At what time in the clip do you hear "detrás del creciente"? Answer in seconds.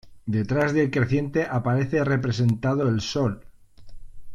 0.25-1.45